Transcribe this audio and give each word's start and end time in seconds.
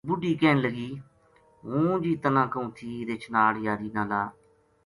بڈھی 0.07 0.31
کہن 0.41 0.55
لگی" 0.65 0.89
ہوں 1.67 1.89
جی 2.03 2.11
تنا 2.23 2.43
کہوں 2.51 2.69
تھی 2.75 2.91
رچھ 3.09 3.27
ناڑ 3.33 3.51
یاری 3.65 3.89
نہ 3.95 4.03
لا" 4.09 4.21